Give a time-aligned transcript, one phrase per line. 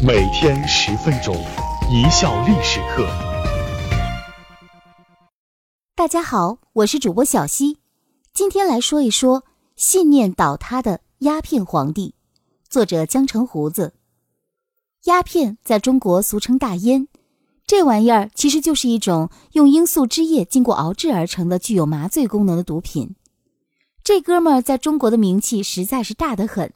[0.00, 1.34] 每天十分钟，
[1.90, 3.04] 一笑历史课。
[5.96, 7.78] 大家好，我是主播小溪，
[8.32, 9.42] 今天来说一说
[9.74, 12.14] 信念倒塌的鸦片皇帝。
[12.68, 13.94] 作者江城胡子。
[15.06, 17.08] 鸦片在中国俗称大烟，
[17.66, 23.16] 这玩意儿其实就是一种用罂粟汁液经过熬制而成的具有麻醉功能的毒品。
[24.04, 26.72] 这哥们儿在中国的名气实在是大得很。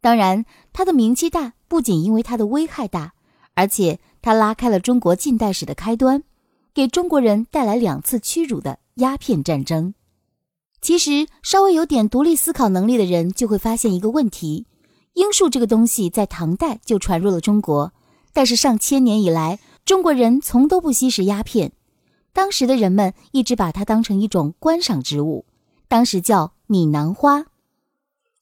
[0.00, 3.14] 当然，他的名气大不仅因为它的危害大，
[3.54, 6.22] 而且它拉开了中国近代史的开端，
[6.72, 9.92] 给中国人带来两次屈辱的鸦片战争。
[10.80, 14.66] 其实，稍微有点独立思考能力的人就会发现一个问题：
[15.14, 17.92] 罂粟这个东西在唐代就传入了中国，
[18.32, 21.72] 但是上千年以来，中国人从都不吸食鸦片。
[22.32, 25.44] 当时的人们一直把它当成一种观赏植物，
[25.88, 27.46] 当时叫米南花。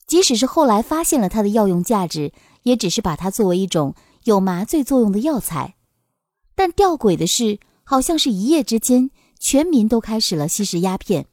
[0.04, 3.94] 即使是后来发现了它的药用价值，也只是把它作为一种
[4.24, 5.74] 有麻醉作用的药材。
[6.54, 11.26] 但吊诡的是，好像是一夜之间，全民都开始了吸食鸦片，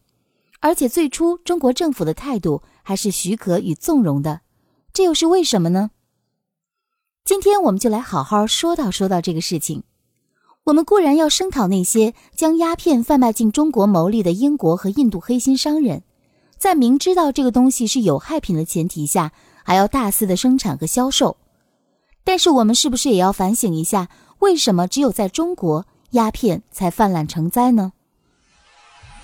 [0.60, 4.42] 而且最初中国政府的态度还是许可与纵容的，
[4.94, 5.92] 这又是为什么呢？
[7.26, 9.84] 今天我们就来好好说道说道这个事情。
[10.66, 16.04] 我们固然要声讨那些将鸦片贩卖进中国牟利的英国和印度黑心商人。
[16.58, 19.32] 在明知道这个东西是有害品的前提下，
[19.70, 21.38] 还要大肆的生产和销售，
[22.24, 27.94] 但是我们是不是也要反省一下，为什么只有在中国鸦片才泛滥成灾呢？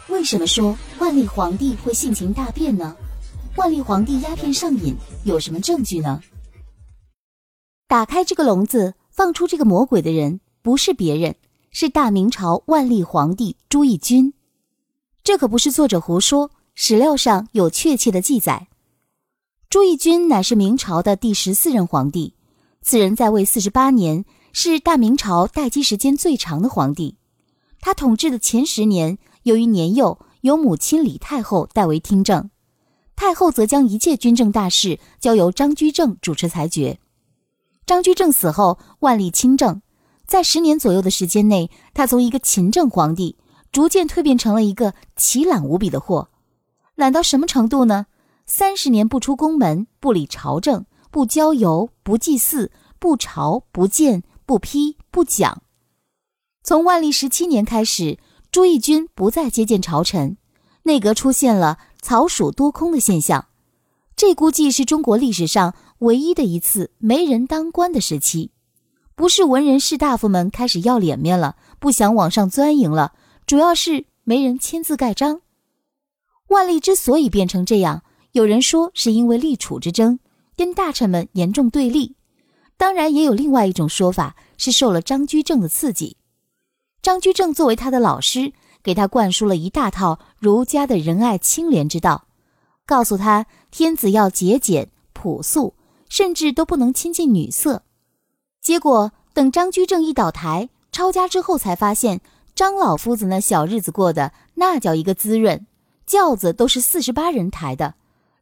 [0.07, 2.95] 为什么说万历皇帝会性情大变呢？
[3.55, 6.21] 万历皇帝鸦片上瘾有什么证据呢？
[7.87, 11.35] 打开这个笼子，放出这个魔鬼的人不是别人，
[11.71, 14.33] 是大明朝万历皇帝朱翊钧。
[15.23, 16.51] 这可不是作者胡说。
[16.75, 18.67] 史料上有确切的记载，
[19.75, 22.33] 朱翊钧乃是明朝的第十四任皇帝，
[22.81, 24.23] 此人在位四十八年，
[24.53, 27.17] 是大明朝待机时间最长的皇帝。
[27.81, 32.49] 他统治的前十年，由于年幼，由母亲李太后代为听政，
[33.17, 36.97] 太后则将一切军政大事交由张居正主持裁决。
[37.85, 39.81] 张居正死后，万历亲政，
[40.25, 43.35] 在十年左右的时间内，他从一个勤政皇帝，
[43.73, 46.29] 逐渐蜕变成了一个奇懒无比的货。
[46.95, 48.05] 懒到什么程度呢？
[48.47, 55.63] 三十年不出宫门，不理朝政，不郊游，不祭祀，不朝，不见，不批，不讲。
[56.63, 58.19] 从万历十七年开始，
[58.51, 60.37] 朱翊钧不再接见朝臣，
[60.83, 63.47] 内阁出现了草鼠多空的现象。
[64.15, 68.51] 这估计是中国历史上唯一的一次没人当官的时期。
[69.15, 73.13] 不是文人士大夫们开始要脸面了，不想往上钻营了，
[73.47, 75.41] 主要是没人签字盖章。
[76.47, 78.03] 万历之所以变成这样，
[78.35, 80.19] 有人说是因为立储之争，
[80.57, 82.15] 跟大臣们严重对立；
[82.75, 86.17] 当然，也有另外一种说法是受了张居正的刺激。
[87.01, 88.51] 张居正作为他的老师，
[88.83, 92.27] 给他灌输了一大套儒家的仁爱清廉之道，
[92.85, 95.75] 告诉他天子要节俭朴素，
[96.09, 97.83] 甚至都不能亲近女色。
[98.61, 102.19] 结果等张居正一倒台，抄家之后，才发现
[102.53, 105.65] 张老夫子那小日子过得那叫一个滋润。
[106.05, 107.95] 轿子都是四十八人抬的，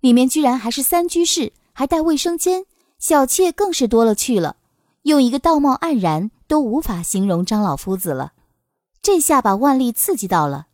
[0.03, 2.66] 里面居然还是三居室，还带卫生间，
[3.00, 4.58] 小妾更是多了去了，
[5.03, 8.34] 用一个道貌岸然都无法形容张老夫子了。
[9.02, 10.68] 这下把万历刺激到了，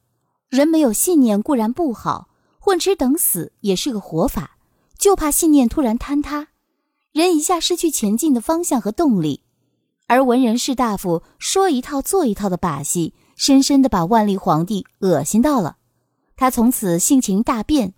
[0.50, 4.58] 人没有信念固然不好，混吃等死也是个活法，
[4.98, 6.48] 就怕信念突然坍塌，
[7.12, 9.44] 人一下失去前进的方向和动力。
[10.08, 15.78] 而文人士大夫说一套做一套的把戏，深深的把万历皇帝恶心到了。
[16.36, 17.94] 他从此性情大变，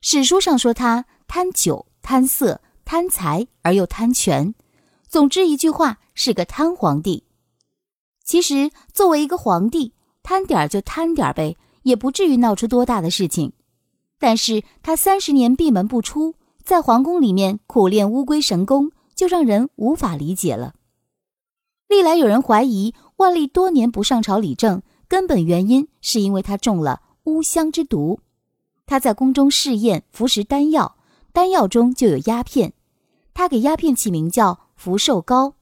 [0.00, 4.54] 史书上说他贪酒、贪色、贪财而又贪权，
[5.08, 7.24] 总之一句话是个贪皇帝。
[8.24, 9.92] 其实作为一个皇帝，
[10.22, 13.52] 贪点儿就贪点儿呗，也不至于闹出多大的事情。
[14.20, 20.74] 但是他三十年闭门不出，在皇宫里面苦练乌龟神功，就让人无法理解了。
[21.88, 27.02] 历来有人怀疑万历多年不上朝理政，根本原因是因为他中了。
[27.24, 28.20] 乌香之毒，
[28.88, 30.96] 他在宫中试验服食丹药，
[31.30, 32.72] 丹药中就有鸦片，
[33.34, 35.54] 他给鸦片起名叫福寿膏。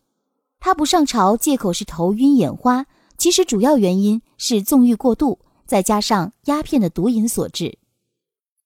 [0.61, 2.87] 他不上朝，借口是头晕眼花，
[3.19, 7.79] 其实主要原因是纵欲过度，再加上鸦片的毒瘾所致。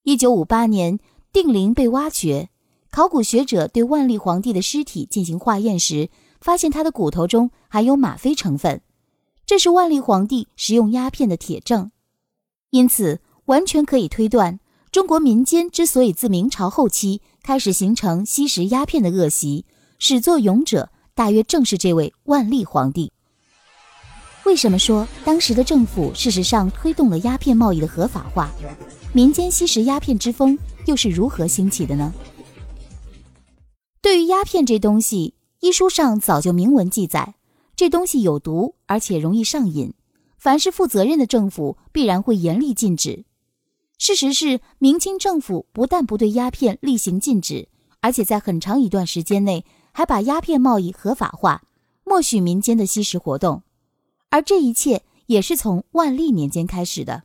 [0.03, 1.01] 一九五八年，
[1.33, 2.51] 定陵被挖掘，
[2.91, 8.83] 考古学者对万历皇帝的尸体进行化验时，发现他的骨头中含有吗啡成分，
[9.47, 11.91] 这是万历皇帝食用鸦片的铁证。
[12.69, 14.60] 因此，完全可以推断，
[14.92, 19.64] 中国民间之所以自明朝后期开始形成吸食鸦片的恶习，
[19.98, 23.12] 始作俑者大约正是这位万历皇帝。
[24.44, 28.50] 为什么说当时的政府事实上推动了鸦片贸易的合法化？
[29.12, 32.12] 民间吸食鸦片之风又是如何兴起的呢？
[34.00, 37.34] 对于鸦片这东西，医书上早就明文记载，
[37.76, 39.92] 这东西有毒，而且容易上瘾。
[40.38, 43.25] 凡是负责任的政府，必然会严厉禁止。
[44.00, 47.69] 事实是，明清政府不但不对鸦片厉行禁止，
[48.00, 49.62] 而且在很长一段时间内
[49.93, 51.62] 还把鸦片贸易合法化，
[52.02, 53.62] 默许民间的吸食活动。
[54.31, 57.25] 而这一切也是从万历年间开始的。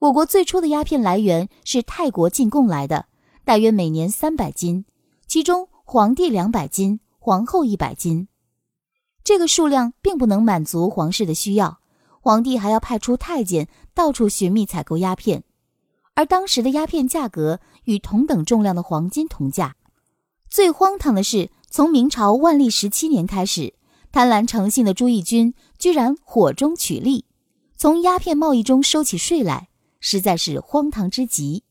[0.00, 3.06] 我国最初的鸦片来源是泰国进贡来的，
[3.42, 4.84] 大约每年三百斤，
[5.26, 8.28] 其中皇帝两百斤，皇后一百斤。
[9.24, 11.80] 这个数量并不能满足皇室的需要，
[12.20, 15.42] 皇帝还要派出太监到处寻觅采购鸦片，
[16.14, 19.76] 而当时的鸦片价格与同等重量的黄金同价。
[20.48, 23.74] 最荒唐的是，从明朝万历十七年开始，
[24.12, 27.24] 贪婪成性的朱翊钧居然火中取栗，
[27.76, 29.68] 从鸦片贸易中收起税来。
[30.06, 31.62] 实在是荒唐之极。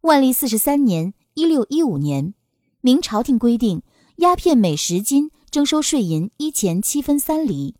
[0.00, 2.34] 万历四十三年（一六一五年），
[2.82, 3.82] 明朝廷规定，
[4.16, 7.76] 鸦片每十斤征收税银一钱七分三厘。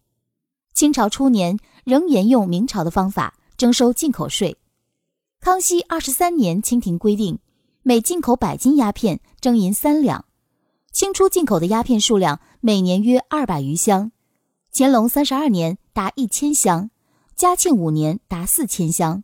[0.72, 4.56] 清朝初年仍沿用明朝的方法征收进口税。
[5.44, 7.38] 康熙二十三年，清廷规定，
[7.82, 10.25] 每进口百斤鸦片征银三两。
[10.91, 14.11] 清初进口的鸦片数量每年约二百余箱。
[14.73, 16.88] 乾隆三十二年达一千箱，
[17.37, 19.23] 嘉庆五年达四千箱。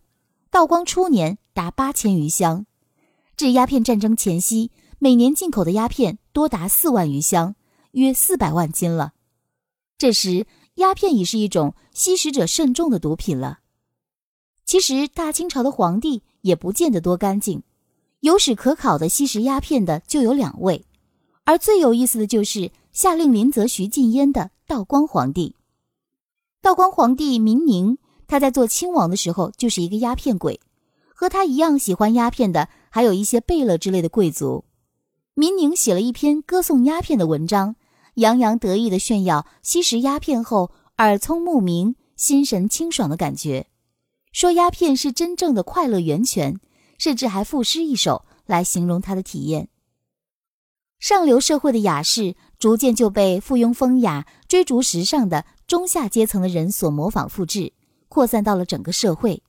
[0.51, 2.67] 道光初年达八千余箱，
[3.35, 7.55] 至鸦片战争前夕，每年进口的鸦片多达四万余箱，
[7.93, 9.15] 约四百万斤了。
[9.97, 13.61] 这时，鸦片已是一种吸食者甚重的毒品了。
[14.71, 17.65] 其实，大清朝的皇帝也不见得多干净，
[18.21, 20.85] 有史可考的吸食鸦片的就有两位，
[21.43, 25.57] 而最有意思的就是下令林则徐禁烟的道光皇帝。
[26.63, 27.99] 道光皇帝明宁。
[28.29, 30.61] 他在做亲王的时候就是一个鸦片鬼，
[31.17, 34.65] 和他一样喜欢鸦片的还有一些贝勒之类的贵族。
[35.35, 37.75] 民宁写了一篇歌颂鸦片的文章，
[38.15, 43.67] 洋洋得意地炫耀吸食鸦片后耳聪目明、心神清爽的感觉，
[44.33, 46.61] 说鸦片是真正的快乐源泉，
[46.99, 49.69] 甚至还赋诗一首来形容他的体验。
[50.99, 57.73] 上流社会的雅士逐渐就被附庸风雅、追逐时尚的中下阶层的人所模仿复制。
[58.13, 59.41] 扩散到了整个社会。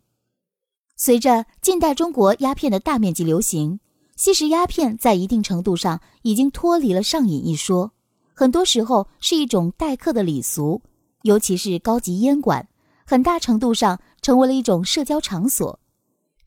[0.95, 3.80] 随着近代中国鸦片的大面积流行，
[4.16, 7.92] 吸食鸦片在一定程度上已经脱离了上瘾一说，
[8.36, 10.84] 很多时候是一种待客的礼俗，
[11.24, 12.68] 尤其是高级烟馆，
[13.04, 15.80] 很大程度上成为了一种社交场所。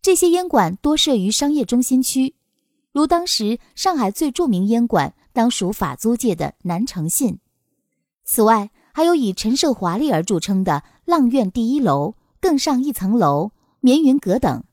[0.01, 2.35] 这些烟馆多设于商业中心区，
[2.93, 7.39] 如当时上海最著名烟馆当属法租界的南城信。
[8.25, 13.51] 此外，还有以陈设华丽而著称的阆苑第一楼，更上一层楼
[13.81, 14.65] 绵云阁等，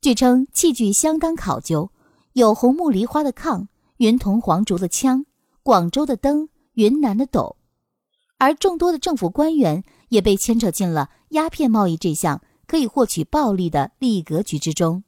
[0.00, 1.90] 据称器具相当考究，
[2.34, 5.24] 有红木梨花的炕、云铜黄竹的枪、
[5.62, 7.56] 广州的灯、云南的斗，
[8.38, 15.04] 而众多的政府官员也被牵扯进了鸦片贸易这项可以获取暴利的利益格局之中。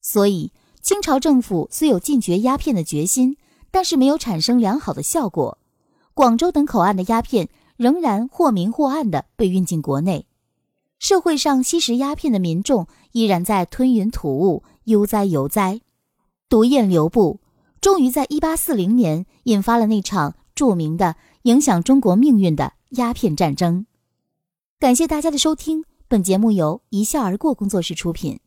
[0.00, 3.36] 所以，清朝政府虽有禁绝鸦片的决心，
[3.70, 5.58] 但是没有产生良好的效果。
[6.14, 7.48] 广州等口岸的鸦片。
[7.80, 10.26] 仍然或明或暗的被运进国内，
[10.98, 15.80] 社会上吸食鸦片的民众依然在吞云吐雾、悠哉悠哉，
[16.50, 17.40] 毒焰流布，
[17.80, 23.86] 终于在一八四零年引发了那场著名的、影响中国命运的鸦片战争。
[24.80, 28.40] 感谢大家的收听，本节目由一笑而过工作室出品。